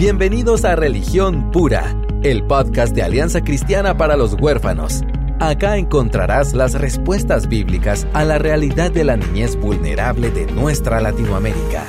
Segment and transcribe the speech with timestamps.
[0.00, 5.02] Bienvenidos a Religión Pura, el podcast de Alianza Cristiana para los Huérfanos.
[5.40, 11.84] Acá encontrarás las respuestas bíblicas a la realidad de la niñez vulnerable de nuestra Latinoamérica.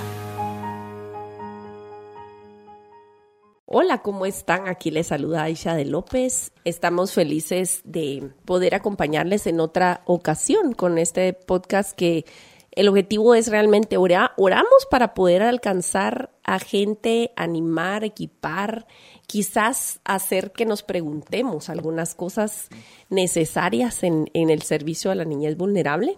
[3.66, 4.68] Hola, ¿cómo están?
[4.68, 6.52] Aquí les saluda Aisha de López.
[6.66, 12.26] Estamos felices de poder acompañarles en otra ocasión con este podcast que
[12.72, 18.88] el objetivo es realmente orar, oramos para poder alcanzar a gente, animar, equipar,
[19.28, 22.70] quizás hacer que nos preguntemos algunas cosas
[23.10, 26.18] necesarias en, en el servicio a la niñez vulnerable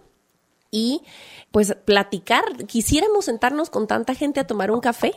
[0.69, 1.01] y
[1.51, 2.43] pues platicar.
[2.67, 5.13] Quisiéramos sentarnos con tanta gente a tomar un café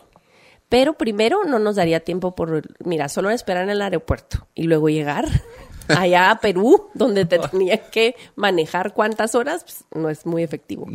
[0.68, 4.88] pero primero no nos daría tiempo por, mira, solo esperar en el aeropuerto y luego
[4.88, 5.26] llegar
[5.88, 10.86] allá a Perú, donde te tenías que manejar cuántas horas, pues, no es muy efectivo.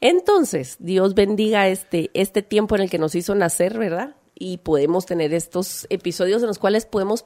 [0.00, 4.16] Entonces, Dios bendiga este, este tiempo en el que nos hizo nacer, ¿verdad?
[4.36, 7.24] Y podemos tener estos episodios en los cuales podemos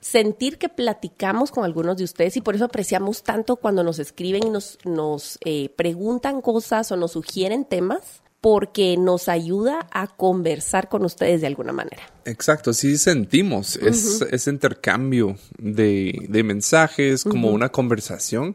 [0.00, 4.46] sentir que platicamos con algunos de ustedes y por eso apreciamos tanto cuando nos escriben
[4.46, 10.90] y nos, nos eh, preguntan cosas o nos sugieren temas porque nos ayuda a conversar
[10.90, 12.02] con ustedes de alguna manera.
[12.26, 18.54] Exacto, sí sentimos ese intercambio de, mensajes, como una conversación,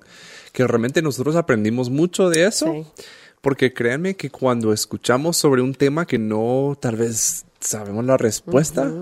[0.54, 2.86] que realmente nosotros aprendimos mucho de eso.
[3.42, 8.94] Porque créanme que cuando escuchamos sobre un tema que no tal vez sabemos la respuesta,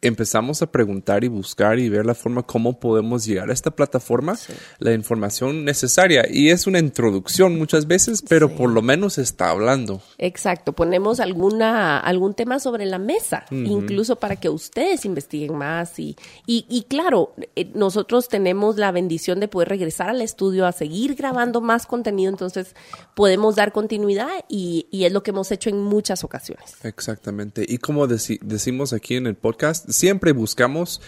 [0.00, 4.38] empezamos a preguntar y buscar y ver la forma cómo podemos llegar a esta plataforma,
[4.78, 6.24] la información necesaria.
[6.30, 10.00] Y es una introducción muchas veces, pero por lo menos está hablando.
[10.18, 15.98] Exacto, ponemos alguna, algún tema sobre la mesa, incluso para que ustedes investiguen más.
[15.98, 21.16] Y, y, claro, eh, nosotros tenemos la bendición de poder regresar al estudio a seguir
[21.16, 22.74] grabando más contenido, entonces
[23.14, 26.76] podemos dar continuidad y, y es lo que hemos hecho en muchas ocasiones.
[26.84, 27.64] Exactamente.
[27.66, 31.00] Y como decimos aquí en el podcast, siempre buscamos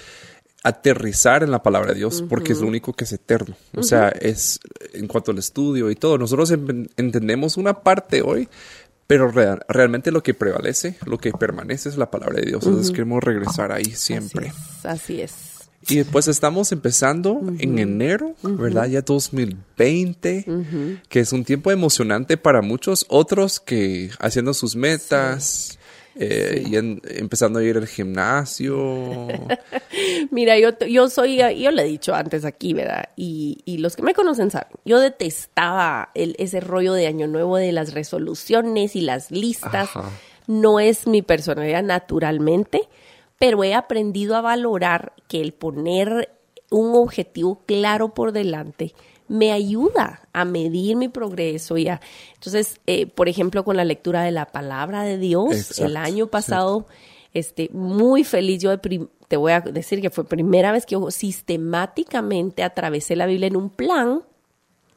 [0.62, 3.56] aterrizar en la palabra de Dios porque es lo único que es eterno.
[3.74, 4.60] O sea, es
[4.92, 6.18] en cuanto al estudio y todo.
[6.18, 8.48] Nosotros entendemos una parte hoy,
[9.06, 12.66] pero realmente lo que prevalece, lo que permanece es la palabra de Dios.
[12.66, 14.52] Entonces queremos regresar ahí siempre.
[14.84, 15.34] Así es.
[15.88, 18.86] Y después estamos empezando en enero, ¿verdad?
[18.86, 20.44] Ya 2020,
[21.08, 25.78] que es un tiempo emocionante para muchos, otros que haciendo sus metas.
[26.16, 29.28] Eh, y empezando a ir al gimnasio.
[30.30, 33.10] Mira, yo, yo soy, yo le he dicho antes aquí, ¿verdad?
[33.16, 37.56] Y, y los que me conocen saben, yo detestaba el, ese rollo de Año Nuevo
[37.56, 39.90] de las resoluciones y las listas.
[40.46, 42.88] No es mi personalidad naturalmente,
[43.38, 46.30] pero he aprendido a valorar que el poner
[46.70, 48.94] un objetivo claro por delante
[49.30, 51.86] me ayuda a medir mi progreso y
[52.34, 56.88] Entonces, eh, por ejemplo, con la lectura de la palabra de Dios, el año pasado,
[57.32, 62.64] este, muy feliz, yo te voy a decir que fue primera vez que yo sistemáticamente
[62.64, 64.24] atravesé la Biblia en un plan,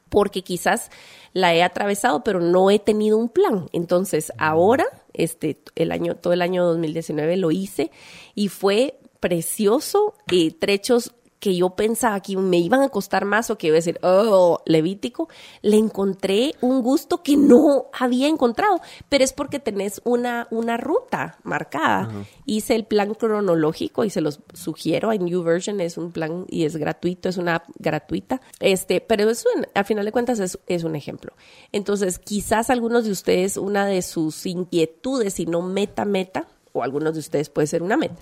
[0.08, 0.90] porque quizás
[1.32, 3.68] la he atravesado, pero no he tenido un plan.
[3.72, 7.92] Entonces, ahora, este, el año, todo el año 2019 lo hice
[8.34, 13.58] y fue precioso, eh, trechos que yo pensaba que me iban a costar más o
[13.58, 15.28] que iba a decir, oh, Levítico,
[15.60, 21.36] le encontré un gusto que no había encontrado, pero es porque tenés una, una ruta
[21.42, 22.24] marcada.
[22.46, 26.64] Hice el plan cronológico y se los sugiero, en New Version es un plan y
[26.64, 30.82] es gratuito, es una app gratuita, este, pero eso al final de cuentas es, es
[30.82, 31.34] un ejemplo.
[31.72, 37.12] Entonces, quizás algunos de ustedes, una de sus inquietudes, y no meta, meta, o algunos
[37.12, 38.20] de ustedes puede ser una meta,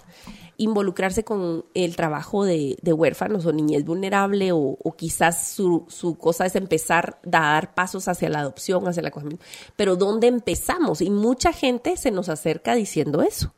[0.56, 6.56] involucrarse con el trabajo de, huérfanos o niñez vulnerable o, quizás su, su, cosa es
[6.56, 9.44] empezar a dar pasos hacia la adopción, hacia el acogimiento.
[9.76, 11.00] Pero ¿dónde empezamos?
[11.00, 13.54] Y mucha gente se nos acerca diciendo eso.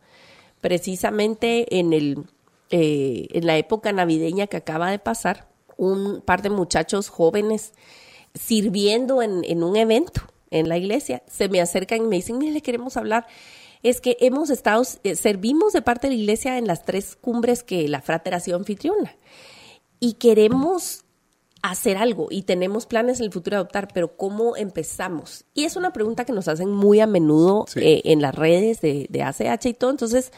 [0.60, 2.24] Precisamente en, el,
[2.70, 7.72] eh, en la época navideña que acaba de pasar, un par de muchachos jóvenes
[8.34, 10.22] sirviendo en, en un evento
[10.54, 13.26] en la iglesia se me acercan y me dicen, mire, le queremos hablar
[13.84, 17.62] es que hemos estado, eh, servimos de parte de la iglesia en las tres cumbres
[17.62, 19.14] que la frateración anfitriona.
[20.00, 21.04] Y queremos
[21.62, 25.44] hacer algo y tenemos planes en el futuro de adoptar, pero ¿cómo empezamos?
[25.54, 29.06] Y es una pregunta que nos hacen muy a menudo eh, en las redes de,
[29.08, 30.32] de ACH y todo, entonces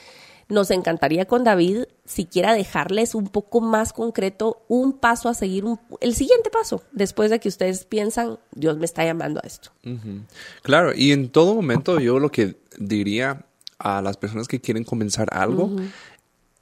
[0.49, 5.65] nos encantaría con David siquiera dejarles un poco más concreto un paso a seguir,
[6.01, 9.71] el siguiente paso, después de que ustedes piensan, Dios me está llamando a esto.
[10.63, 13.45] Claro, y en todo momento yo lo que diría
[13.79, 15.71] a las personas que quieren comenzar algo,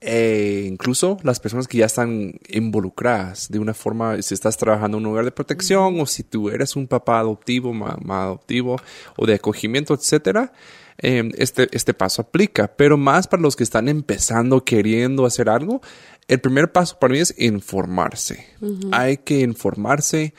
[0.01, 5.05] eh, incluso las personas que ya están involucradas de una forma, si estás trabajando en
[5.05, 8.81] un lugar de protección o si tú eres un papá adoptivo, mamá adoptivo
[9.17, 10.53] o de acogimiento, etcétera,
[10.99, 12.69] em, este, este paso aplica.
[12.77, 15.81] Pero más para los que están empezando, queriendo hacer algo,
[16.29, 18.47] el primer paso para mí es informarse.
[18.93, 20.35] Hay que informarse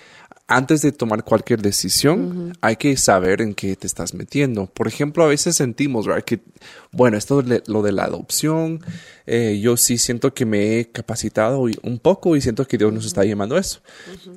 [0.48, 4.68] antes de tomar cualquier decisión, hay que saber en qué te estás metiendo.
[4.68, 6.24] Por ejemplo, a veces sentimos, ¿verdad?
[6.24, 6.40] Que,
[6.92, 8.80] bueno, esto de lo de la adopción,
[9.26, 13.08] eh, yo sí siento que me he capacitado un poco y siento que Dios nos
[13.08, 13.82] está llamando a eso.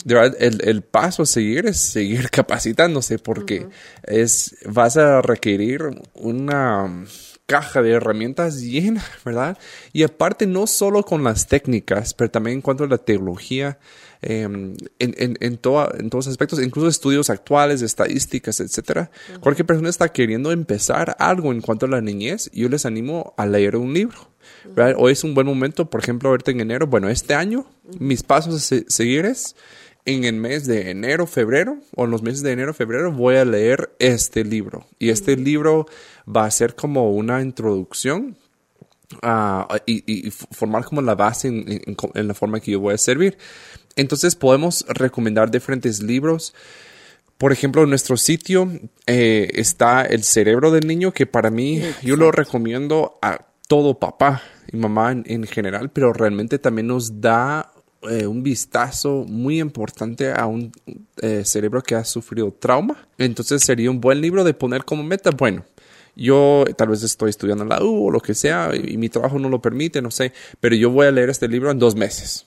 [0.02, 3.66] De verdad, el, paso a seguir es seguir capacitándose porque
[4.04, 5.82] es, vas a requerir
[6.14, 7.04] una
[7.44, 9.58] caja de herramientas llena, ¿verdad?
[9.92, 13.78] Y aparte, no solo con las técnicas, pero también en cuanto a la teología,
[14.20, 19.12] Em, en, en, en, en, todos aspectos, incluso estudios actuales, estadísticas, etcétera.
[19.40, 23.46] Cualquier persona está queriendo empezar algo en cuanto a la niñez, yo les animo a
[23.46, 24.32] leer un libro.
[24.96, 27.66] Hoy es un buen momento, por ejemplo, ahorita en enero, bueno, este año,
[28.00, 29.54] mis pasos a seguir es
[30.04, 33.44] en el mes de enero, febrero, o en los meses de enero, febrero, voy a
[33.44, 34.86] leer este libro.
[34.98, 35.86] Y este libro
[36.26, 38.36] va a ser como una introducción
[39.22, 42.94] uh, y, y, formar como la base en, en, en, la forma que yo voy
[42.94, 43.36] a servir.
[43.98, 46.54] Entonces podemos recomendar diferentes libros.
[47.36, 48.70] Por ejemplo, en nuestro sitio
[49.06, 54.40] eh, está El cerebro del niño, que para mí yo lo recomiendo a todo papá
[54.72, 57.72] y mamá en, general, pero realmente también nos da
[58.02, 60.70] eh, un vistazo muy importante a un
[61.20, 63.08] eh, cerebro que ha sufrido trauma.
[63.18, 65.64] Entonces sería un buen libro de poner como meta, bueno,
[66.14, 69.40] yo tal vez estoy estudiando en la U o lo que sea y mi trabajo
[69.40, 72.46] no lo permite, no sé, pero yo voy a leer este libro en dos meses.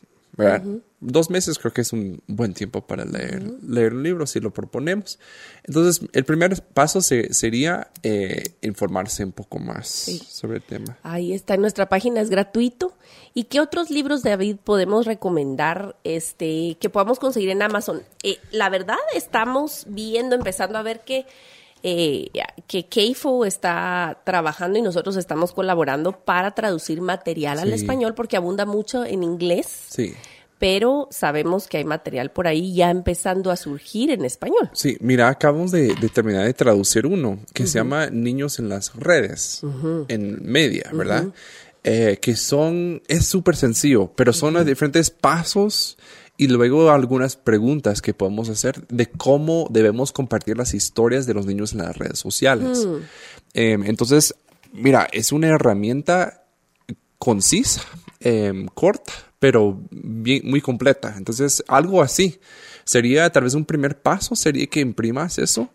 [1.01, 4.53] Dos meses creo que es un buen tiempo para leer, leer un libro si lo
[4.53, 5.17] proponemos.
[5.63, 10.99] Entonces, el primer paso sería eh, informarse un poco más sobre el tema.
[11.01, 12.95] Ahí está, en nuestra página es gratuito.
[13.33, 18.03] ¿Y qué otros libros, David, podemos recomendar este, que podamos conseguir en Amazon?
[18.21, 21.25] Eh, la verdad, estamos viendo, empezando a ver que
[21.83, 22.29] eh,
[22.67, 28.65] que Keifo está trabajando y nosotros estamos colaborando para traducir material al español porque abunda
[28.65, 29.87] mucho en inglés.
[29.89, 30.13] Sí.
[30.61, 34.69] Pero sabemos que hay material por ahí ya empezando a surgir en español.
[34.73, 39.61] Sí, mira, acabamos de, terminar de traducir uno que se llama Niños en las redes,
[40.07, 41.29] en media, ¿verdad?
[41.83, 45.97] Eh, que son, es súper sencillo, pero son los diferentes pasos
[46.37, 51.47] y luego algunas preguntas que podemos hacer de cómo debemos compartir las historias de los
[51.47, 52.85] niños en las redes sociales.
[52.85, 52.97] Mm.
[53.55, 54.35] Em, entonces,
[54.73, 56.43] mira, es una herramienta
[57.17, 57.81] concisa,
[58.19, 61.15] em, corta, pero bien, muy completa.
[61.17, 62.39] Entonces, algo así
[62.91, 65.69] sería tal vez un primer paso, sería que imprimas eso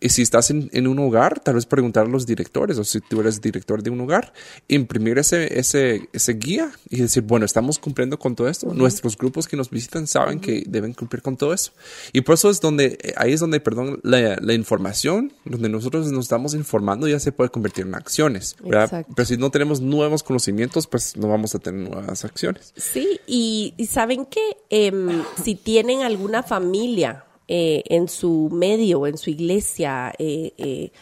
[0.00, 3.20] y si estás en, un hogar, tal vez preguntar a los directores, o si tú
[3.20, 4.32] eres director de un hogar,
[4.68, 8.72] imprimir ese, ese, ese guía y decir, bueno, estamos cumpliendo con todo esto.
[8.74, 11.72] Nuestros grupos que nos visitan saben que deben cumplir con todo eso.
[12.12, 16.26] Y por eso es donde, ahí es donde, perdón, la, la información, donde nosotros nos
[16.26, 18.56] estamos informando, ya se puede convertir en acciones.
[18.62, 22.72] Pero si no tenemos nuevos conocimientos, pues no vamos a tener nuevas acciones.
[22.76, 29.30] Sí, y, saben que em, si tienen alguna familia eh, en su medio, en su
[29.30, 30.92] iglesia, eh, eh,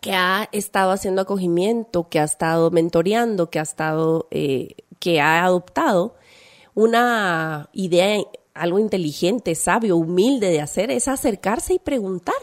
[0.00, 6.16] que ha estado haciendo acogimiento, que ha estado mentoreando, que ha estado, que ha adoptado
[6.74, 8.20] una idea,
[8.54, 12.34] algo inteligente, sabio, humilde de hacer, es acercarse y preguntar.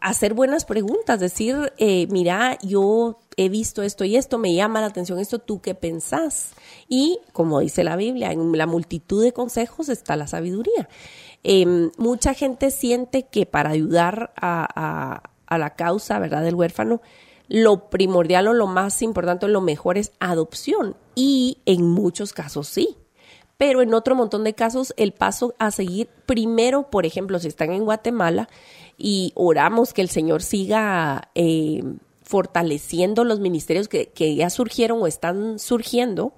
[0.00, 1.72] hacer buenas preguntas, decir,
[2.08, 6.52] mira, yo he visto esto y esto, me llama la atención esto, ¿tú qué pensás?
[6.88, 10.88] Y como dice la Biblia, en la multitud de consejos está la sabiduría.
[11.42, 17.00] Em, mucha gente siente que para ayudar a, la causa, ¿verdad?, del huérfano,
[17.48, 20.96] lo primordial o lo más importante o lo mejor es adopción.
[21.14, 22.96] Y en muchos casos sí.
[23.56, 27.70] Pero en otro montón de casos, el paso a seguir, primero, por ejemplo, si están
[27.70, 28.48] en Guatemala
[28.96, 35.06] y oramos que el Señor siga em, fortaleciendo los ministerios que, que ya surgieron o
[35.06, 36.34] están surgiendo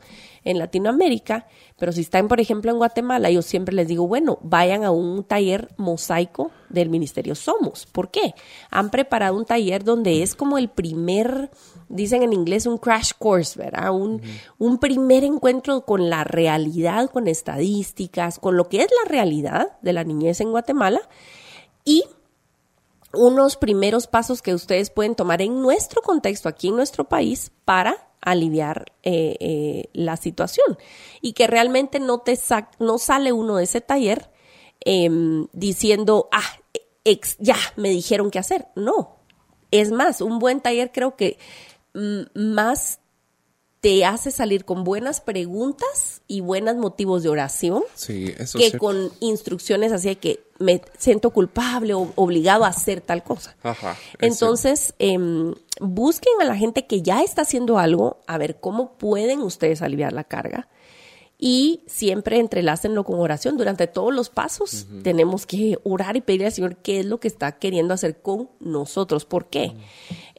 [0.47, 4.85] en Latinoamérica, pero si están, por ejemplo, en Guatemala, yo siempre les digo, bueno, vayan
[4.85, 7.85] a un taller mosaico del Ministerio Somos.
[7.87, 8.35] ¿Por qué?
[8.71, 11.50] Han preparado un taller donde es como el primer,
[11.88, 13.90] dicen en inglés, un crash course, ¿verdad?
[13.93, 14.23] Un,
[14.59, 19.93] un primer encuentro con la realidad, con estadísticas, con lo que es la realidad de
[19.93, 21.00] la niñez en Guatemala
[21.85, 22.05] y
[23.13, 28.09] unos primeros pasos que ustedes pueden tomar en nuestro contexto, aquí en nuestro país, para
[28.21, 30.79] aliviar eh, eh, la situación.
[31.21, 32.39] Y que realmente no te
[32.79, 34.31] no sale uno de ese taller
[34.81, 36.59] em, diciendo ah
[37.05, 39.17] ex, ya me dijeron qué hacer no.
[39.71, 41.39] Es más un buen taller creo que
[42.35, 43.01] más
[43.80, 49.12] te hace salir con buenas preguntas y buenos motivos de oración Sí, eso que con
[49.21, 53.56] instrucciones así de que me siento culpable o obligado a hacer tal cosa.
[53.62, 53.97] Ajá.
[54.18, 58.92] es Entonces, em, busquen a la gente que ya está haciendo algo, a ver cómo
[58.92, 60.68] pueden ustedes aliviar la carga.
[61.38, 63.59] Y siempre entrelácenlo con oración.
[63.59, 67.28] Durante todos los pasos tenemos que orar y pedirle al Señor qué es lo que
[67.28, 69.26] está queriendo hacer con nosotros.
[69.26, 69.75] ¿Por qué?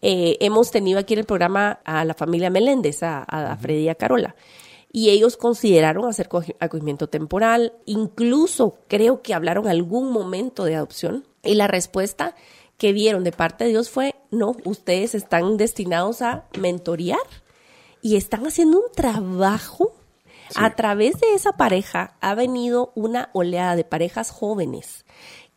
[0.01, 3.89] Eh, hemos tenido aquí en el programa a la familia Meléndez, a, a Freddy y
[3.89, 4.35] a Carola.
[4.91, 7.73] Y ellos consideraron hacer cogi- acogimiento temporal.
[7.85, 11.25] Incluso creo que hablaron algún momento de adopción.
[11.43, 12.35] Y la respuesta
[12.77, 17.19] que vieron de parte de Dios fue, no, ustedes están destinados a mentorear
[18.01, 19.93] y están haciendo un trabajo.
[20.55, 25.05] A través de esa pareja ha venido una oleada de parejas jóvenes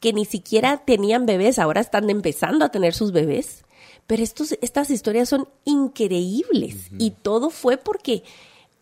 [0.00, 3.64] que ni siquiera tenían bebés, ahora están empezando a tener sus bebés.
[4.10, 6.88] Pero estos, estas historias son increíbles.
[6.98, 8.24] Y todo fue porque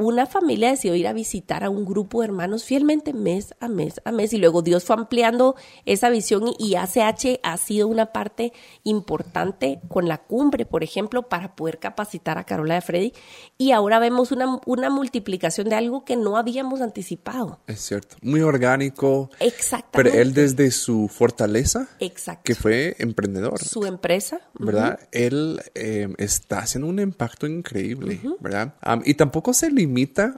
[0.00, 4.00] una familia decidió ir a visitar a un grupo de hermanos fielmente mes a mes
[4.04, 8.12] a mes y luego Dios fue ampliando esa visión y, y ACH ha sido una
[8.12, 8.52] parte
[8.84, 13.12] importante con la cumbre, por ejemplo, para poder capacitar a Carola de Freddy
[13.56, 17.58] y ahora vemos una, una multiplicación de algo que no habíamos anticipado.
[17.66, 18.16] Es cierto.
[18.22, 19.30] Muy orgánico.
[19.40, 20.20] Pero Exactamente.
[20.20, 22.42] él desde su fortaleza, Exacto.
[22.44, 24.42] que fue emprendedor, Su empresa.
[24.60, 25.00] ¿verdad?
[25.10, 28.74] Él eh, está haciendo un impacto increíble, ¿verdad?
[29.04, 29.87] Y tampoco se limita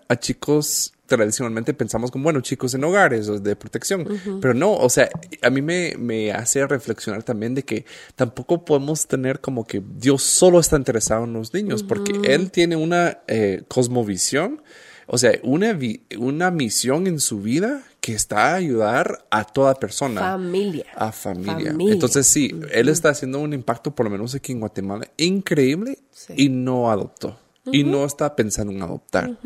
[0.09, 4.07] a chicos tradicionalmente pensamos como, bueno, chicos en hogares o de protección,
[4.41, 5.11] pero no, o sea,
[5.43, 10.23] a mí me, me hace reflexionar también de que tampoco podemos tener como que Dios
[10.23, 14.63] solo está interesado en los niños, porque Él tiene una eh, cosmovisión,
[15.09, 19.75] o sea, una, vi- una misión en su vida que está a ayudar a toda
[19.75, 20.21] persona.
[20.21, 20.87] Familia.
[20.95, 21.73] A familia.
[21.73, 21.93] Familia.
[21.95, 26.35] Entonces, sí, él está haciendo un impacto, por lo menos aquí en Guatemala, increíble Sí.
[26.37, 27.37] y no adoptó.
[27.73, 29.37] Y no está pensando en adoptar.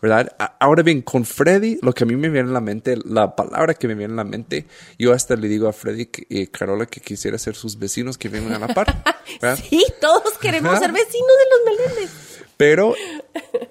[0.00, 0.34] ¿Verdad?
[0.58, 3.74] Ahora bien, con Freddy, lo que a mí me viene a la mente, la palabra
[3.74, 4.66] que me viene a la mente,
[4.98, 8.52] yo hasta le digo a Freddy y Carola que quisiera ser sus vecinos que viven
[8.52, 9.02] a la par.
[9.40, 9.62] ¿verdad?
[9.68, 12.10] Sí, todos queremos ser vecinos de los Meléndez.
[12.56, 12.94] Pero,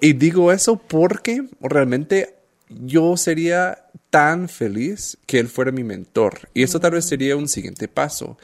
[0.00, 2.34] y digo eso porque realmente
[2.68, 6.48] yo sería tan feliz que él fuera mi mentor.
[6.54, 8.36] Y eso tal vez sería un siguiente paso.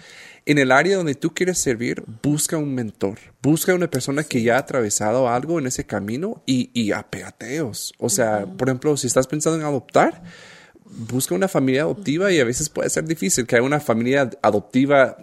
[0.48, 3.18] En el área donde tú quieres servir, busca un mentor.
[3.42, 7.92] Busca una persona que ya ha atravesado algo en ese camino y, y apegateos.
[7.98, 10.22] O sea, por ejemplo, si estás pensando en adoptar,
[10.86, 15.18] busca una familia adoptiva y a veces puede ser difícil que haya una familia adoptiva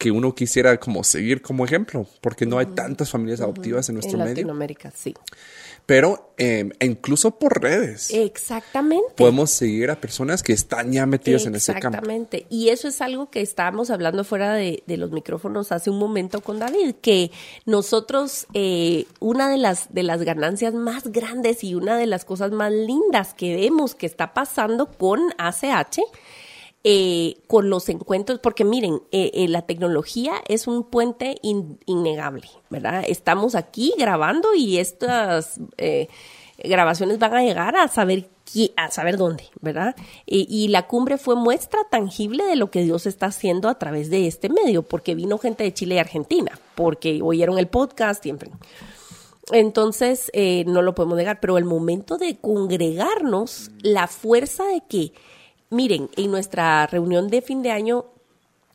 [0.00, 4.14] que uno quisiera como seguir como ejemplo, porque no hay tantas familias adoptivas en nuestro
[4.14, 4.34] En medio.
[4.34, 5.14] Latinoamérica, sí.
[5.84, 9.12] Pero eh, incluso por redes Exactamente.
[9.14, 11.88] podemos seguir a personas que están ya metidas en ese campo.
[11.88, 12.46] Exactamente.
[12.48, 16.40] Y eso es algo que estábamos hablando fuera de, de los micrófonos hace un momento
[16.40, 17.30] con David, que
[17.66, 22.52] nosotros, eh, una de las, de las ganancias más grandes y una de las cosas
[22.52, 25.98] más lindas que vemos que está pasando con ACH,
[26.84, 32.48] eh, con los encuentros, porque miren, eh, eh, la tecnología es un puente in- innegable,
[32.70, 33.04] ¿verdad?
[33.06, 35.60] Estamos aquí grabando y estas
[36.62, 38.28] grabaciones van a llegar a saber
[38.76, 39.94] a saber dónde, ¿verdad?
[40.26, 44.26] Y, la cumbre fue muestra tangible de lo que Dios está haciendo a través de
[44.26, 48.38] este medio, porque vino gente de Chile y Argentina, porque oyeron el podcast fin.
[49.52, 55.12] Entonces, eh, no lo podemos negar, pero el momento de congregarnos, la fuerza de que,
[55.70, 58.04] miren, en nuestra reunión de fin de año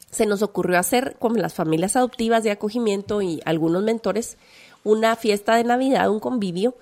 [0.10, 4.38] se nos ocurrió hacer con las familias adoptivas de acogimiento y algunos mentores
[4.86, 6.76] una fiesta de Navidad, un convivio,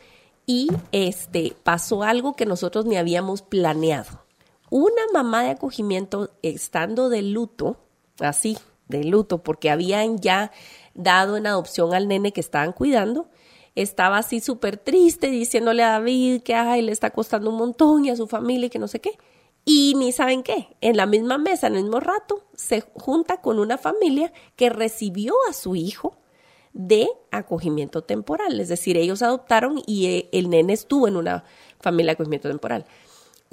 [0.45, 4.23] y este pasó algo que nosotros ni habíamos planeado.
[4.69, 7.77] Una mamá de acogimiento estando de luto,
[8.19, 10.51] así, de luto, porque habían ya
[10.93, 13.29] dado en adopción al nene que estaban cuidando,
[13.75, 18.09] estaba así súper triste diciéndole a David que ay, le está costando un montón y
[18.09, 19.17] a su familia y que no sé qué.
[19.65, 23.59] Y ni saben qué, en la misma mesa, en el mismo rato, se junta con
[23.59, 26.17] una familia que recibió a su hijo
[26.73, 28.59] de acogimiento temporal.
[28.59, 31.45] Es decir, ellos adoptaron y eh, el nene estuvo en una
[31.79, 32.85] familia de acogimiento temporal.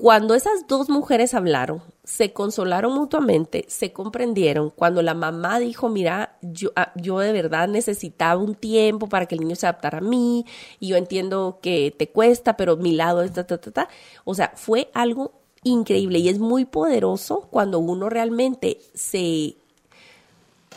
[0.00, 4.70] Cuando esas dos mujeres hablaron, se consolaron mutuamente, se comprendieron.
[4.70, 9.34] Cuando la mamá dijo, mira, yo, ah, yo de verdad necesitaba un tiempo para que
[9.34, 10.46] el niño se adaptara a mí,
[10.78, 13.88] y yo entiendo que te cuesta, pero mi lado es ta, ta, ta, ta.
[14.24, 19.56] O sea, fue algo increíble y es muy poderoso cuando uno realmente se,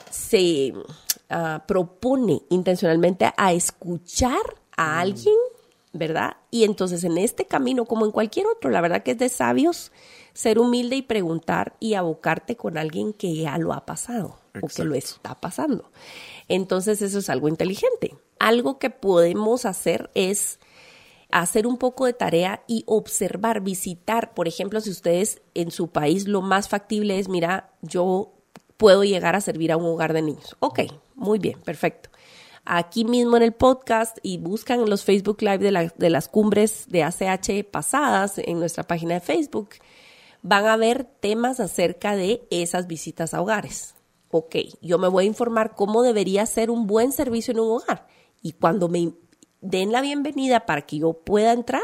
[0.10, 0.74] se
[1.30, 4.42] ah, propone intencionalmente a escuchar
[4.76, 5.36] a alguien,
[5.94, 6.38] ¿verdad?
[6.52, 9.92] Y entonces en este camino, como en cualquier otro, la verdad que es de sabios
[10.34, 14.84] ser humilde y preguntar y abocarte con alguien que ya lo ha pasado o que
[14.84, 15.90] lo está pasando.
[16.48, 18.16] Entonces eso es algo inteligente.
[18.40, 20.60] Algo que podemos hacer es
[21.42, 24.34] hacer un poco de tarea y observar, visitar.
[24.34, 28.34] Por ejemplo, si ustedes en su país lo más factible es, mira, yo
[28.78, 30.56] puedo llegar a servir a un hogar de niños.
[30.60, 30.82] Ok,
[31.16, 32.10] muy bien, perfecto.
[32.66, 37.04] Aquí mismo en el podcast y buscan los Facebook Live de, de las cumbres de
[37.04, 39.70] ACH pasadas en nuestra página de Facebook,
[40.44, 43.96] van a ver temas acerca de esas visitas a hogares.
[44.30, 48.08] Ok, yo me voy a informar cómo debería ser un buen servicio en un hogar.
[48.42, 49.14] Y cuando me
[49.64, 51.84] den la bienvenida para que yo pueda entrar,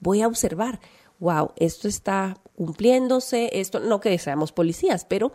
[0.00, 0.80] voy a observar,
[1.18, 5.32] wow, esto está cumpliéndose, esto, no que seamos policías, pero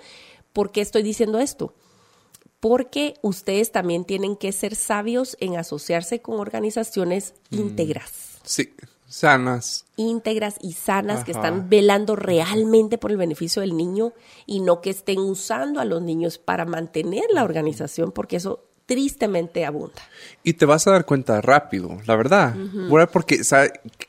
[0.54, 1.76] ¿por qué estoy diciendo esto?
[2.60, 7.58] Porque ustedes también tienen que ser sabios en asociarse con organizaciones mm.
[7.58, 8.40] íntegras.
[8.44, 8.74] Sí,
[9.08, 9.86] sanas.
[9.98, 14.14] Íntegras y sanas que están velando realmente por el beneficio del niño
[14.46, 19.64] y no que estén usando a los niños para mantener la organización, porque eso tristemente
[19.64, 20.02] abunda.
[20.44, 22.54] Y te vas a dar cuenta rápido, la verdad,
[23.14, 23.40] porque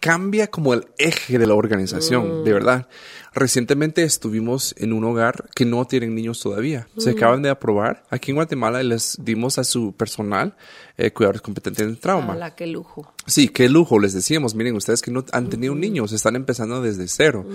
[0.01, 2.55] cambia como el eje de la organización, de mm.
[2.55, 2.89] verdad.
[3.33, 6.89] Recientemente estuvimos en un hogar que no tienen niños todavía.
[6.99, 8.03] Se acaban de aprobar.
[8.11, 10.57] Aquí en Guatemala les dimos a su personal
[10.97, 12.35] eh, cuidadores competentes en trauma.
[12.35, 13.15] Hola, qué lujo.
[13.25, 14.01] Sí, qué lujo.
[14.01, 17.47] Les decíamos, miren, ustedes que no han tenido niños, están empezando desde cero.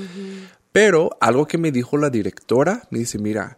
[0.72, 3.58] Pero algo que me dijo la directora, me dice, mira,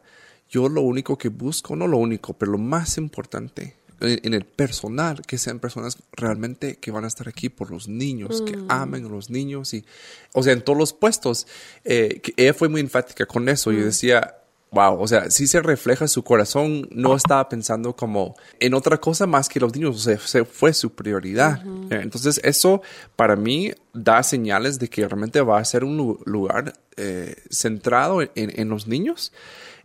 [0.49, 5.21] yo lo único que busco, no lo único, pero lo más importante en el personal,
[5.25, 8.65] que sean personas realmente que van a estar aquí por los niños, que mm.
[8.69, 9.85] amen a los niños y,
[10.33, 11.47] o sea, en todos los puestos.
[11.83, 13.71] Eh, ella fue muy enfática con eso.
[13.71, 13.85] Yo mm.
[13.85, 14.35] decía,
[14.71, 19.27] wow, o sea, sí se refleja su corazón, no estaba pensando como en otra cosa
[19.27, 21.61] más que los niños, o sea, fue su prioridad.
[21.89, 22.81] Eh, entonces, eso
[23.15, 28.31] para mí da señales de que realmente va a ser un lugar eh, centrado en,
[28.35, 29.33] en, los niños.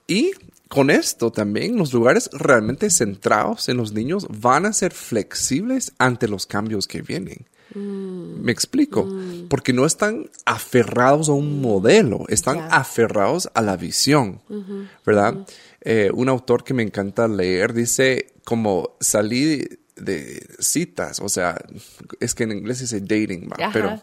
[0.07, 0.33] Y
[0.75, 6.27] con esto también los lugares realmente centrados en los niños van a ser flexibles ante
[6.27, 7.47] los cambios que vienen.
[7.77, 8.43] Mm.
[8.43, 9.47] Me explico, mm.
[9.49, 14.41] porque no están aferrados a un modelo, están aferrados a la visión,
[15.07, 15.47] ¿verdad?
[15.81, 19.65] Eh, un autor que me encanta leer dice como salí
[19.95, 21.57] de citas, o sea,
[22.19, 24.03] es que en inglés dice dating, pero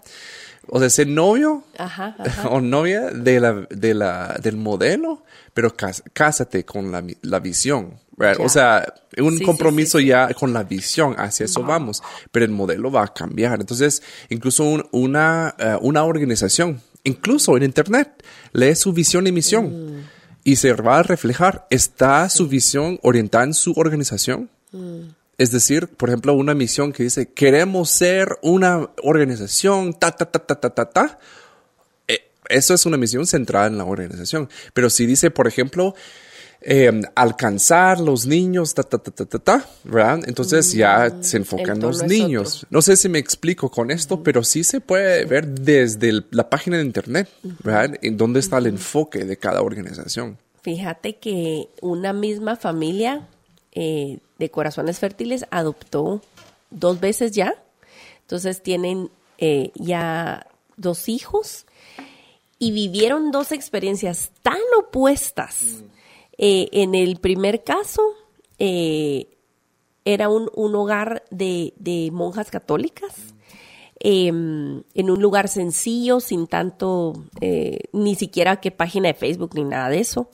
[0.67, 1.63] o sea, ser novio
[2.49, 5.73] o novia de la, de la, del modelo, pero
[6.13, 7.99] cásate con la, la visión.
[8.39, 13.03] O sea, un compromiso ya con la visión, hacia eso vamos, pero el modelo va
[13.03, 13.59] a cambiar.
[13.59, 20.03] Entonces, incluso una, eh, una organización, incluso en Internet, lee su visión y misión mm.
[20.43, 24.49] y se va a reflejar, ¿está su visión orientada en su organización?
[24.71, 25.20] Mm.
[25.41, 30.45] Es decir, por ejemplo, una misión que dice, queremos ser una organización, ta, ta, ta,
[30.45, 31.19] ta, ta, ta, ta.
[32.07, 34.49] Eh, eso es una misión centrada en la organización.
[34.75, 35.95] Pero si dice, por ejemplo,
[36.61, 40.19] em, alcanzar los niños, ta, ta, ta, ta, ta, ta ¿verdad?
[40.27, 42.67] Entonces ya mm, se enfocan en los niños.
[42.69, 46.77] No sé si me explico con esto, pero sí se puede ver desde la página
[46.77, 47.27] de internet,
[47.63, 47.97] ¿verdad?
[48.03, 50.37] En dónde está el enfoque de cada organización.
[50.61, 53.27] Fíjate que una misma familia
[53.73, 56.21] eh, de Corazones Fértiles adoptó
[56.69, 57.55] dos veces ya.
[58.21, 61.65] Entonces tienen eh, ya dos hijos
[62.59, 65.83] y vivieron dos experiencias tan opuestas.
[66.37, 68.01] Eh, en el primer caso,
[68.59, 73.15] era un, hogar de, de, monjas católicas.
[73.99, 77.13] Em, en un lugar sencillo, sin tanto,
[77.91, 80.29] ni siquiera qué página de Facebook ni nada de eso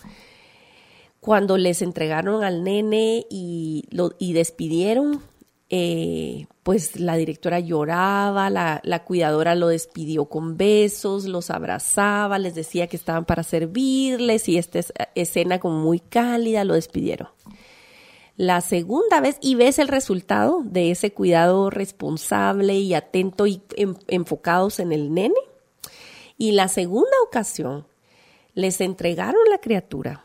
[1.28, 5.22] cuando les entregaron al nene y, lo, y despidieron,
[5.70, 12.56] eh, pues la directora lloraba, la, la, cuidadora lo despidió con besos, los abrazaba, les
[12.56, 14.80] decía que estaban para servirles y esta
[15.16, 17.28] escena como muy cálida lo despidieron.
[18.38, 23.62] La segunda vez, y ves el resultado de ese cuidado responsable y atento y
[24.08, 25.36] enfocados en el nene.
[26.38, 27.86] Y la segunda ocasión,
[28.54, 30.24] les entregaron la criatura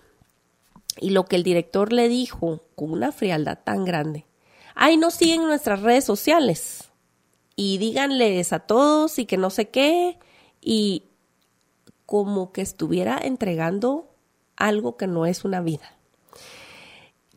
[1.00, 4.26] y lo que el director le dijo con una frialdad tan grande,
[4.74, 6.90] ay, no siguen nuestras redes sociales
[7.57, 10.18] y díganles a todos y que no sé qué
[10.61, 11.05] y
[12.07, 14.14] como que estuviera entregando
[14.57, 15.96] algo que no es una vida.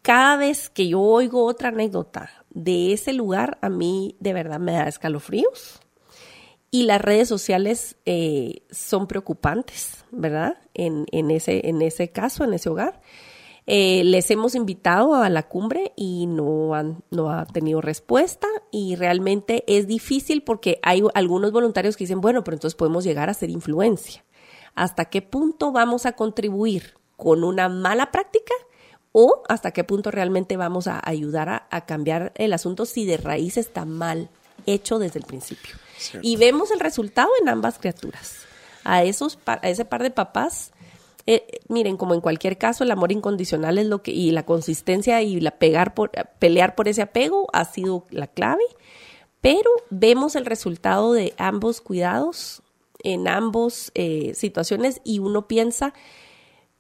[0.01, 4.73] Cada vez que yo oigo otra anécdota de ese lugar, a mí de verdad me
[4.73, 5.79] da escalofríos.
[6.69, 10.57] Y las redes sociales eh, son preocupantes, ¿verdad?
[10.73, 13.01] En, ese, en ese caso, en ese hogar.
[13.67, 18.95] Eh, les hemos invitado a la cumbre y no han no ha tenido respuesta y
[18.95, 23.34] realmente es difícil porque hay algunos voluntarios que dicen, bueno, pero entonces podemos llegar a
[23.34, 24.23] ser influencia.
[24.75, 28.54] ¿Hasta qué punto vamos a contribuir con una mala práctica?
[29.12, 33.56] ¿O hasta qué punto realmente vamos a ayudar a, cambiar el asunto si de raíz
[33.58, 34.30] está mal
[34.65, 35.75] hecho desde el principio.
[36.21, 38.39] Y vemos el resultado en ambas criaturas.
[38.84, 40.71] A, esos, a ese par de papás
[41.27, 45.21] eh, miren, como en cualquier caso, el amor incondicional es lo que, y la consistencia
[45.21, 48.63] y la pegar por, pelear por ese apego ha sido la clave,
[49.41, 52.61] pero vemos el resultado de ambos cuidados
[53.03, 55.93] en ambas eh, situaciones y uno piensa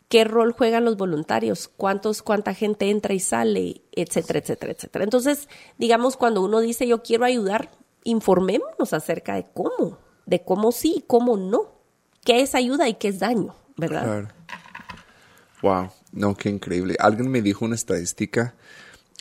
[0.09, 5.03] qué rol juegan los voluntarios, cuántos, cuánta gente entra y sale, etcétera, etcétera, etcétera.
[5.03, 7.71] Entonces, digamos, cuando uno dice yo quiero ayudar,
[8.03, 11.71] informémonos acerca de cómo, de cómo sí y cómo no,
[12.23, 13.55] qué es ayuda y qué es daño.
[13.77, 14.03] ¿Verdad?
[14.03, 14.27] Claro.
[15.61, 16.95] Wow, no, qué increíble.
[16.99, 18.55] Alguien me dijo una estadística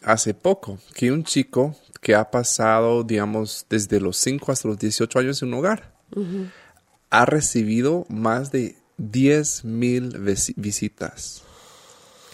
[0.02, 5.18] hace poco que un chico que ha pasado, digamos, desde los 5 hasta los 18
[5.18, 5.94] años en un hogar,
[7.10, 10.18] ha recibido más de 10 mil
[10.56, 11.42] visitas.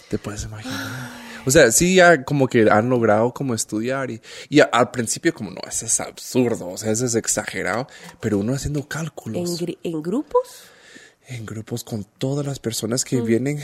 [0.09, 1.09] ¿Te puedes imaginar?
[1.45, 5.51] O sea, sí, ya como que han logrado como estudiar y, y al principio como
[5.51, 7.87] no, eso es absurdo, o sea, eso es exagerado,
[8.19, 9.59] pero uno haciendo cálculos.
[9.61, 10.41] ¿En, en grupos?
[11.27, 13.25] En grupos con todas las personas que mm.
[13.25, 13.59] vienen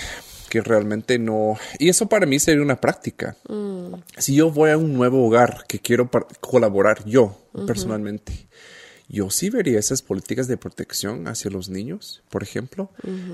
[0.50, 1.58] que realmente no...
[1.78, 3.36] Y eso para mí sería una práctica.
[3.50, 3.96] Mm.
[4.17, 8.48] Si yo voy a un nuevo hogar que quiero colaborar yo personalmente
[9.10, 12.89] yo sí vería esas políticas de protección hacia los niños, por ejemplo.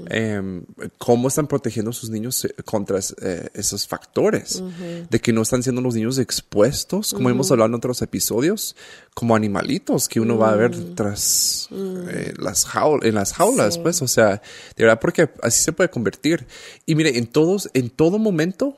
[0.09, 0.65] Em,
[0.99, 4.63] cómo están protegiendo a sus niños eh, contra eh, esos factores,
[5.09, 8.75] de que no están siendo los niños expuestos, como hemos hablado en otros episodios,
[9.15, 10.95] como animalitos que uno va a ver mm.
[10.95, 12.67] tras eh, las
[13.01, 14.41] en las jaulas, pues, o sea,
[14.75, 16.45] de verdad, porque así se puede convertir.
[16.85, 18.77] Y mire, en todos, en todo momento,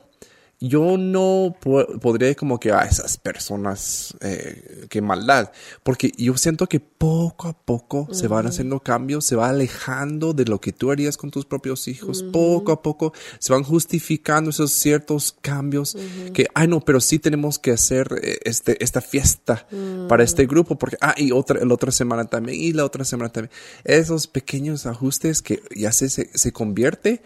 [0.58, 6.80] yo no podría como que a esas personas, eh, qué maldad, porque yo siento que
[6.80, 11.18] poco a poco se van haciendo cambios, se va alejando de lo que tú harías
[11.18, 15.94] con tus propios hijos, poco a poco se van justificando esos ciertos cambios
[16.32, 19.66] que, ay no, pero sí tenemos que hacer eh, este, esta fiesta
[20.08, 23.30] para este grupo, porque, ah, y otra, la otra semana también, y la otra semana
[23.30, 23.52] también,
[23.84, 27.22] esos pequeños ajustes que ya se, se, convierte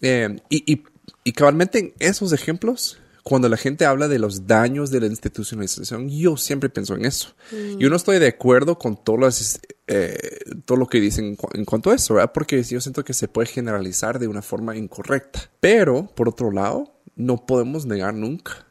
[0.00, 0.84] eh, y, y
[1.24, 6.10] y cabalmente en esos ejemplos, cuando la gente habla de los daños de la institucionalización,
[6.10, 7.34] yo siempre pienso en eso.
[7.50, 7.78] Mm.
[7.78, 11.94] Yo no estoy de acuerdo con todas eh, todo lo que dicen en cuanto a
[11.94, 12.32] eso, ¿verdad?
[12.32, 15.50] Porque yo siento que se puede generalizar de una forma incorrecta.
[15.60, 18.66] Pero, por otro lado, no podemos negar nunca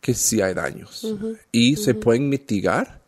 [0.00, 1.04] que sí hay daños.
[1.50, 3.02] Y se pueden mitigar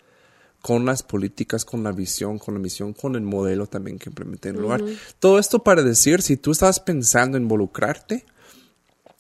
[0.62, 4.49] con las políticas, con la visión, con la misión, con el modelo también que implementé
[4.49, 4.83] en el lugar.
[5.21, 8.25] Todo esto para decir, si tú estás pensando en involucrarte,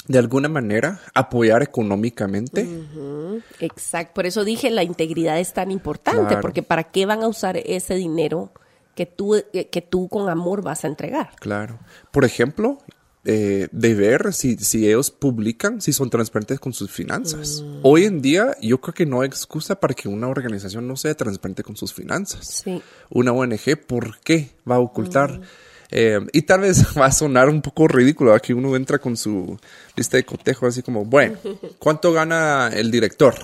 [0.08, 2.66] de alguna manera apoyar económicamente.
[3.60, 7.58] Exacto, por eso dije la integridad es tan importante, porque ¿para qué van a usar
[7.58, 8.50] ese dinero
[8.94, 11.30] que tú, eh, que tú con amor vas a entregar?
[11.38, 11.78] Claro.
[12.10, 12.78] Por ejemplo,
[13.24, 17.62] eh, de ver si, si ellos publican, si son transparentes con sus finanzas.
[17.62, 17.80] Mm.
[17.82, 21.14] Hoy en día yo creo que no hay excusa para que una organización no sea
[21.14, 22.62] transparente con sus finanzas.
[22.64, 22.80] Sí.
[23.10, 25.40] Una ONG, ¿por qué va a ocultar?
[25.40, 25.42] Mm.
[25.90, 29.58] Eh, y tal vez va a sonar un poco ridículo aquí uno entra con su
[29.96, 31.38] lista de cotejo así como, bueno,
[31.78, 33.34] ¿cuánto gana el director?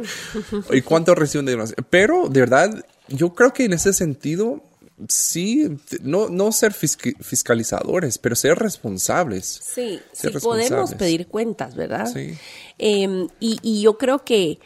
[0.70, 4.62] ¿Y cuánto recibe de Pero de verdad, yo creo que en ese sentido
[5.08, 9.46] sí, no, no ser fiscalizadores, pero ser responsables.
[9.46, 12.06] Sí, sí podemos pedir cuentas, ¿verdad?
[12.12, 12.34] Sí.
[12.78, 14.58] Em, y, yo creo que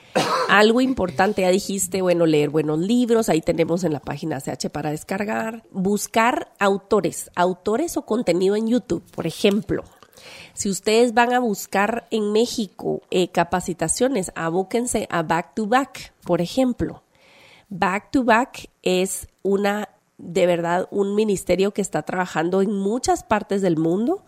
[0.48, 4.90] algo importante, ya dijiste, bueno, leer buenos libros, ahí tenemos en la página CH para
[4.90, 9.84] descargar, buscar autores, autores o contenido en YouTube, por ejemplo.
[10.54, 16.40] Si ustedes van a buscar en México eh, capacitaciones, abóquense a Back to Back, por
[16.40, 17.02] ejemplo.
[17.68, 23.62] Back to Back es una de verdad un ministerio que está trabajando en muchas partes
[23.62, 24.24] del mundo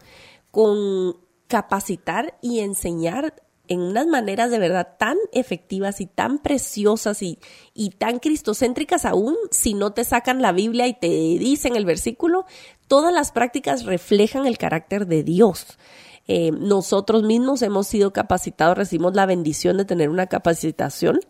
[0.50, 3.34] con capacitar y enseñar
[3.68, 7.38] en unas maneras de verdad tan efectivas y tan preciosas y,
[7.74, 12.46] y, tan cristocéntricas aún, si no te sacan la Biblia y te dicen el versículo,
[12.86, 15.78] todas las prácticas reflejan el carácter de Dios.
[16.26, 21.20] Eh, nosotros mismos hemos sido capacitados, recibimos la bendición de tener una capacitación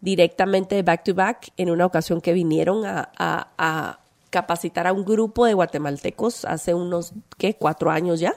[0.00, 4.01] directamente back to back en una ocasión que vinieron a
[4.32, 7.54] capacitar a un grupo de guatemaltecos hace unos, ¿qué?
[7.54, 8.34] Cuatro años ya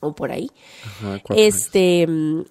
[0.00, 0.50] o por ahí.
[1.30, 2.06] este,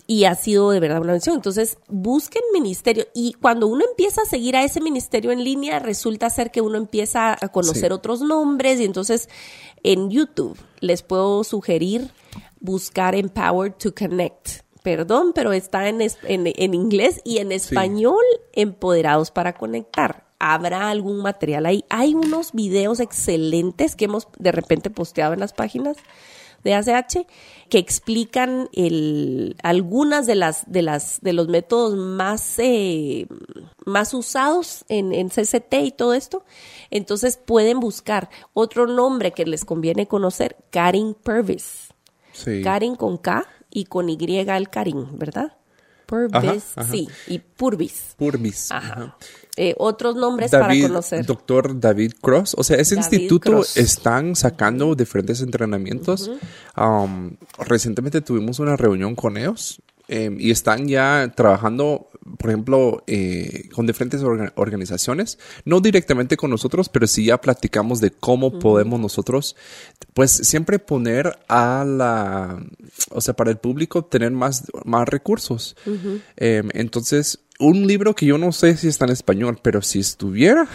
[0.08, 1.36] y ha sido de verdad una bendición.
[1.36, 6.30] Entonces, busquen ministerio y cuando uno empieza a seguir a ese ministerio en línea, resulta
[6.30, 9.30] ser que uno empieza a conocer otros nombres y entonces
[9.84, 12.12] en YouTube les puedo sugerir
[12.60, 14.64] buscar Empowered to Connect.
[14.84, 21.66] Perdón, pero está en, en, inglés y en español, Empoderados para Conectar habrá algún material
[21.66, 21.86] ahí.
[21.90, 25.96] Hay unos videos excelentes que hemos de repente posteado en las páginas
[26.66, 27.26] de ACH
[27.70, 33.28] que explican el, algunas de las de las de los métodos más eh,
[33.86, 36.44] más usados en, en CCT y todo esto.
[36.92, 41.90] Entonces pueden buscar otro nombre que les conviene conocer, Karin Purvis.
[42.34, 42.62] Sí.
[42.64, 45.56] Karin con K y con Y el Karin, ¿verdad?
[46.06, 48.16] Purvis, sí, y Purvis.
[48.18, 48.72] Purvis.
[48.72, 49.18] Ajá.
[49.56, 51.26] Eh, otros nombres para conocer.
[51.26, 52.56] Doctor David Cross.
[52.58, 56.32] O sea, ese instituto están sacando diferentes entrenamientos.
[56.76, 63.70] Um, recientemente tuvimos una reunión con ellos em, y están ya trabajando, por ejemplo, eh,
[63.74, 64.22] con diferentes
[64.56, 69.56] organizaciones, no directamente con nosotros, pero sí ya platicamos de cómo podemos nosotros,
[70.14, 72.64] pues siempre poner a la,
[73.12, 75.76] o sea, para el público tener más, más recursos.
[76.38, 80.68] Em, entonces, un libro que yo no sé si está en español, pero si estuviera,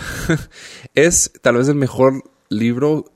[0.94, 3.12] es tal vez el mejor libro.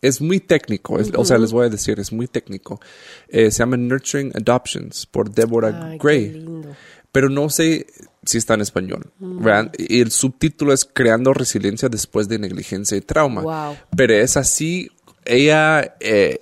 [0.00, 2.80] Es muy técnico, o sea, les voy a decir, es muy técnico.
[3.26, 6.40] Eh, se llama Nurturing Adoptions por Deborah Gray.
[7.16, 7.86] Pero no sé
[8.26, 9.10] si está en español.
[9.78, 13.74] Y el subtítulo es Creando resiliencia después de negligencia y trauma.
[13.96, 14.90] Pero es así,
[15.24, 16.38] ella eh,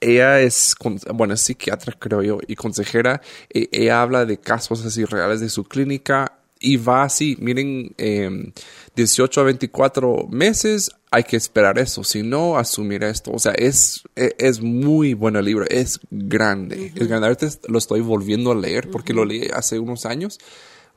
[0.00, 0.74] ella es,
[1.12, 3.20] bueno, es psiquiatra, creo yo, y consejera.
[3.50, 7.94] Ella habla de casos así reales de su clínica y va así, miren,
[8.96, 13.32] 18 em, a 24 meses hay que esperar eso, si no, asumir esto.
[13.32, 16.92] O sea, es, e, es, muy bueno el libro, es grande.
[16.94, 17.26] Es grande.
[17.28, 20.38] Ahorita lo estoy volviendo a leer porque lo leí hace unos años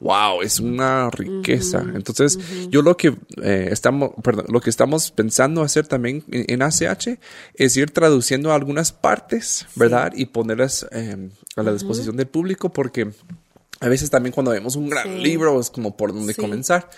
[0.01, 1.85] wow, es una riqueza.
[1.93, 2.37] Entonces,
[2.69, 7.19] yo lo que eh, estamos, perdón, lo que estamos pensando hacer también en, ACH
[7.53, 10.11] es ir traduciendo algunas partes, ¿verdad?
[10.15, 13.11] Y ponerlas em, a la disposición del público porque
[13.79, 16.89] a veces también cuando vemos un gran libro es como por dónde comenzar.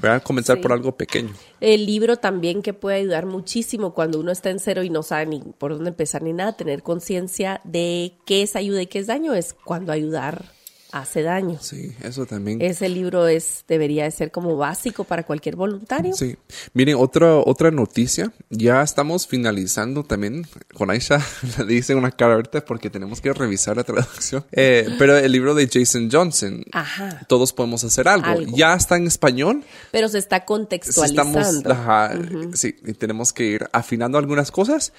[0.00, 0.22] ¿Verdad?
[0.22, 1.30] Comenzar por algo pequeño.
[1.60, 5.26] El libro también que puede ayudar muchísimo cuando uno está en cero y no sabe
[5.26, 9.06] ni por dónde empezar ni nada, tener conciencia de qué es ayuda y qué es
[9.06, 10.55] daño, es cuando ayudar
[10.92, 11.58] hace daño.
[11.60, 12.62] Sí, eso también.
[12.62, 16.14] Ese libro es debería de ser como básico para cualquier voluntario.
[16.14, 16.36] Sí.
[16.74, 21.18] Miren, otra otra noticia, ya estamos finalizando también con Aisha,
[21.58, 24.44] le dice una cara ahorita porque tenemos que revisar la traducción.
[24.58, 27.24] Eh, pero el libro de Jason Johnson, Ajá.
[27.28, 28.40] todos podemos hacer algo.
[28.54, 29.64] Ya está en español.
[29.90, 31.40] Pero se está contextualizando.
[31.40, 32.14] Estamos, ajá,
[32.54, 34.92] sí, y tenemos que ir afinando algunas cosas,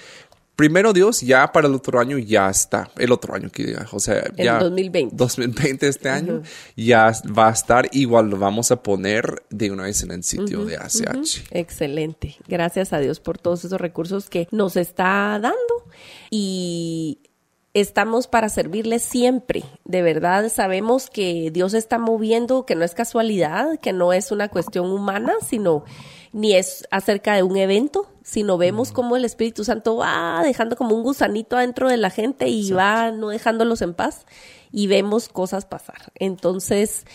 [0.57, 2.89] primero Dios, ya para el otro año ya está.
[2.97, 4.57] El otro año, que o sea, ya.
[4.57, 5.15] El 2020.
[5.15, 6.41] 2020 este año,
[6.75, 10.65] ya va a estar igual, lo vamos a poner de una vez en el sitio
[10.65, 11.45] de ACH.
[11.51, 12.35] Excelente.
[12.47, 15.55] Gracias a Dios por todos esos recursos que nos está dando.
[16.29, 17.19] Y
[17.73, 19.63] estamos para servirle siempre.
[19.85, 24.49] De verdad sabemos que Dios está moviendo, que no es casualidad, que no es una
[24.49, 25.85] cuestión humana, sino
[26.31, 30.95] ni es acerca de un evento, sino vemos cómo el Espíritu Santo va dejando como
[30.95, 34.25] un gusanito adentro de la gente y va no dejándolos en paz
[34.71, 36.11] y vemos cosas pasar.
[36.15, 37.05] Entonces,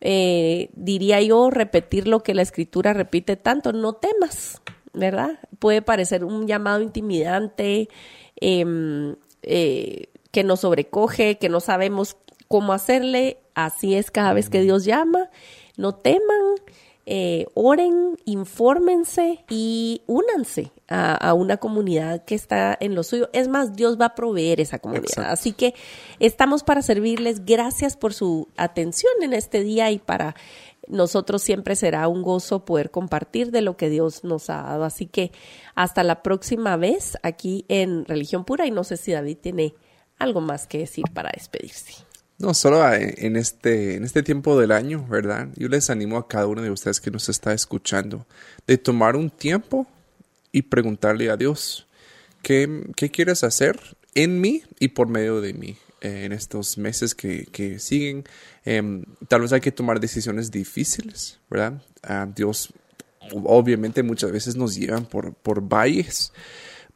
[0.00, 4.60] eh, diría yo repetir lo que la escritura repite tanto, no temas,
[4.92, 5.38] ¿verdad?
[5.58, 7.88] Puede parecer un llamado intimidante,
[8.36, 12.16] em, eh, que nos sobrecoge, que no sabemos
[12.48, 15.30] cómo hacerle, así es cada vez que Dios llama,
[15.76, 16.56] no teman,
[17.04, 23.28] eh, oren, infórmense y únanse a, una comunidad que está en lo suyo.
[23.32, 25.30] Es más, Dios va a proveer esa comunidad.
[25.30, 25.74] Así que
[26.20, 27.44] estamos para servirles.
[27.44, 30.36] Gracias por su atención en este día y para
[30.86, 34.84] nosotros siempre será un gozo poder compartir de lo que Dios nos ha dado.
[34.84, 35.32] Así que
[35.74, 39.74] hasta la próxima vez aquí en Religión Pura y no sé si David tiene
[40.18, 42.11] algo más que decir para despedirse.
[42.42, 45.48] No, solo en este, en este tiempo del año, ¿verdad?
[45.54, 48.26] Yo les animo a cada uno de ustedes que nos está escuchando
[48.66, 49.86] de tomar un tiempo
[50.50, 51.86] y preguntarle a Dios,
[52.42, 53.78] ¿qué, qué quieres hacer
[54.16, 55.78] en mí y por medio de mí?
[56.00, 58.24] Eh, en estos meses que, que siguen,
[58.64, 61.80] em, tal vez hay que tomar decisiones difíciles, ¿verdad?
[62.02, 62.74] Ah, Dios
[63.44, 66.32] obviamente muchas veces nos llevan por, por valles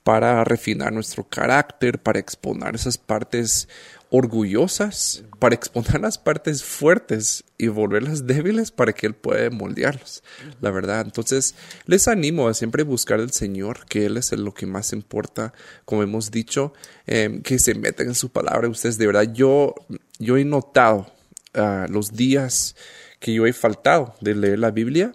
[0.07, 3.69] para refinar nuestro carácter, para exponer esas partes
[4.11, 10.23] orgullosas para exponer las partes fuertes y volverlas débiles para que Él pueda moldearlos.
[10.61, 11.03] La verdad.
[11.05, 11.55] Entonces,
[11.87, 15.53] les animo a siempre buscar al Señor, que Él es lo que más importa,
[15.85, 16.73] como hemos dicho,
[17.07, 18.69] em, que se metan en su palabra.
[18.69, 19.75] Ustedes, de verdad, yo,
[20.19, 21.13] yo he notado
[21.55, 22.77] ah, los días
[23.19, 25.13] que yo he faltado de leer la Biblia,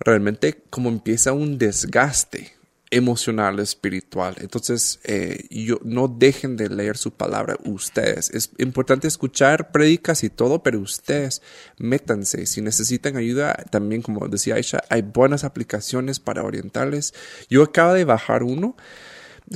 [0.00, 2.57] realmente como empieza un desgaste
[2.90, 4.36] emocional, espiritual.
[4.40, 8.30] Entonces, eh, yo, no dejen de leer su palabra ustedes.
[8.30, 11.42] Es importante escuchar predicas y todo, pero ustedes
[11.78, 12.46] métanse.
[12.46, 17.14] Si necesitan ayuda, también como decía Aisha, hay buenas aplicaciones para orientarles.
[17.50, 18.76] Yo acabo de bajar uno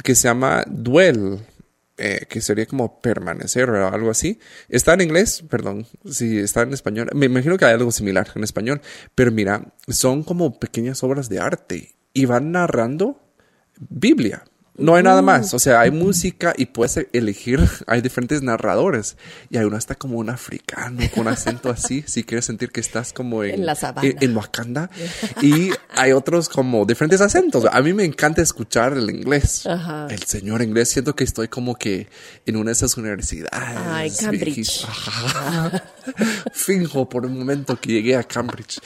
[0.05, 1.40] que se llama Duel.
[1.99, 4.40] eh, que sería como permanecer o algo así.
[4.68, 7.11] Está en inglés, perdón, si está en español.
[7.14, 8.81] Me imagino que hay algo similar en español,
[9.14, 13.21] pero mira, son como pequeñas obras de arte y van narrando
[13.90, 14.42] Biblia.
[14.78, 19.18] No hay nada más, o sea, hay música y puedes elegir, hay diferentes narradores
[19.50, 23.12] y hay uno hasta como un africano con acento así, si quieres sentir que estás
[23.12, 24.08] como en, En la sabana.
[24.18, 24.88] en Wakanda
[25.42, 27.66] y hay otros como diferentes acentos.
[27.70, 30.06] A mí me encanta escuchar el inglés, Ajá.
[30.11, 32.08] el señor inglés, siento que estoy como que
[32.46, 33.50] en una de esas universidades.
[33.87, 34.85] Ay, Cambridge.
[34.88, 35.85] Ajá.
[36.52, 38.80] Finjo por un momento que llegué a Cambridge.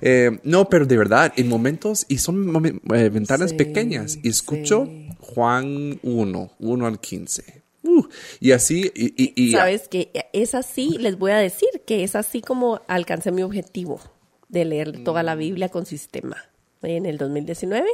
[0.00, 4.86] Eh, no, pero de verdad, en momentos, y son eh, ventanas Sí, pequeñas, y escucho
[4.86, 5.08] sí.
[5.34, 7.62] Juan 1, 1 al 15.
[7.84, 8.04] Uh,
[8.40, 12.14] y así, y, y- y- Sabes que es así, les voy a decir que es
[12.14, 14.00] así como alcancé mi objetivo
[14.48, 16.36] de leer toda la Biblia con sistema
[16.82, 17.88] en el 2019,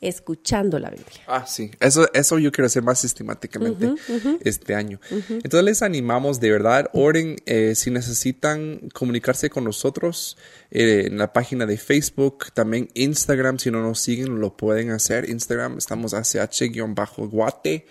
[0.00, 1.20] escuchando la Biblia.
[1.26, 1.70] Ah, sí.
[1.78, 3.94] Eso, eso yo quiero hacer más sistemáticamente
[4.42, 5.00] este año.
[5.10, 10.36] Entonces les animamos de verdad, oren eh, si necesitan comunicarse con nosotros
[10.70, 15.28] eh, en la página de Facebook, también Instagram, si no nos siguen lo pueden hacer.
[15.28, 17.86] Instagram estamos ACH-guate.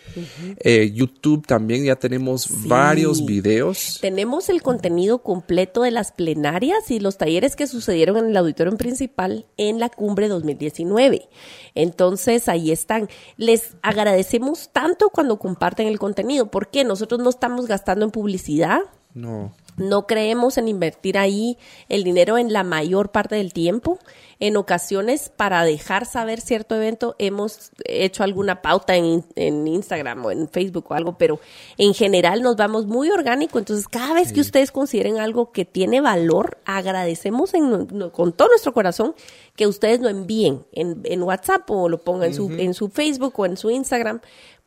[0.59, 3.99] Eh, YouTube también ya tenemos varios videos.
[4.01, 8.75] Tenemos el contenido completo de las plenarias y los talleres que sucedieron en el auditorio
[8.77, 11.29] principal en la cumbre 2019.
[11.75, 11.98] Entonces,
[12.47, 13.09] ahí están.
[13.37, 18.81] Les agradecemos tanto cuando comparten el contenido, porque nosotros no estamos gastando en publicidad,
[19.13, 19.51] No.
[19.77, 21.57] no creemos en invertir ahí
[21.89, 23.97] el dinero en la mayor parte del tiempo.
[24.41, 30.31] En ocasiones, para dejar saber cierto evento, hemos hecho alguna pauta en, en Instagram o
[30.31, 31.41] en Facebook o algo, pero
[31.77, 33.59] en general nos vamos muy orgánico.
[33.59, 38.73] Entonces, cada vez que ustedes consideren algo que tiene valor, agradecemos en- con todo nuestro
[38.73, 39.13] corazón
[39.57, 43.33] que ustedes lo envíen en, en WhatsApp o lo pongan en, su, en su Facebook
[43.37, 44.21] o en su Instagram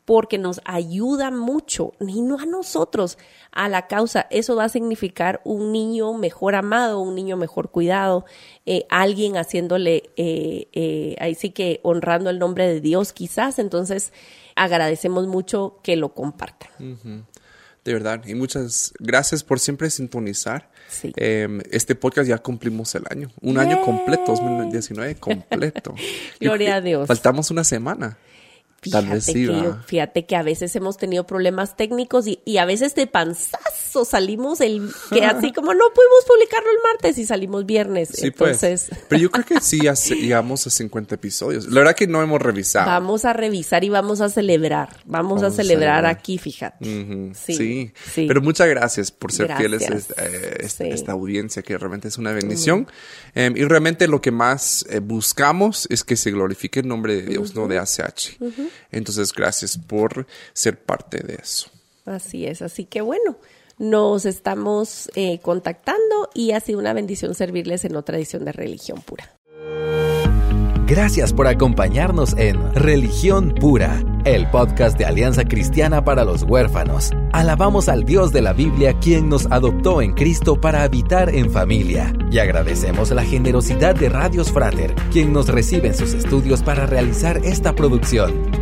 [0.04, 3.18] porque nos ayuda mucho, y no a nosotros,
[3.52, 4.26] a la causa.
[4.30, 8.24] Eso va a significar un niño mejor amado, un niño mejor cuidado,
[8.66, 13.58] eh, alguien haciéndole, eh, eh, ahí sí que honrando el nombre de Dios quizás.
[13.58, 14.12] Entonces,
[14.56, 16.70] agradecemos mucho que lo compartan.
[17.84, 20.70] De verdad, y muchas gracias por siempre sintonizar.
[20.88, 21.12] Sí.
[21.16, 25.94] Eh, este podcast ya cumplimos el año, un año completo, 2019 completo.
[26.40, 27.08] Gloria a Dios.
[27.08, 28.18] Faltamos una semana.
[28.90, 32.64] Tal vez sí, que, fíjate que a veces hemos tenido problemas técnicos y, y a
[32.64, 37.64] veces de panzazo salimos el que así como no pudimos publicarlo el martes y salimos
[37.64, 38.08] viernes.
[38.12, 39.00] Sí, Entonces, pues.
[39.08, 41.66] Pero yo creo que sí, ya se- llegamos a 50 episodios.
[41.66, 42.86] La verdad que no hemos revisado.
[42.86, 44.88] Vamos a revisar y vamos a celebrar.
[45.04, 46.84] Vamos, Vamos a celebrar aquí, fíjate.
[47.34, 48.24] Sí, sí, sí.
[48.26, 50.90] Pero muchas gracias por ser fieles a esta, eh, esta- Sí.
[50.90, 52.88] esta audiencia que realmente es una bendición.
[53.34, 57.22] Em, y realmente lo que más eh, buscamos es que se glorifique el nombre de
[57.22, 58.38] Dios, no de ACH.
[58.90, 61.70] Entonces, gracias por ser parte de eso.
[62.04, 62.62] Así es.
[62.62, 63.36] Así que bueno,
[63.78, 69.00] nos estamos eh, contactando y ha sido una bendición servirles en otra edición de Religión
[69.02, 69.28] Pura.
[70.86, 77.12] Gracias por acompañarnos en Religión Pura, el podcast de Alianza Cristiana para los Huérfanos.
[77.32, 82.12] Alabamos al Dios de la Biblia quien nos adoptó en Cristo para habitar en familia.
[82.30, 87.38] Y agradecemos la generosidad de Radios Frater, quien nos recibe en sus estudios para realizar
[87.42, 88.61] esta producción.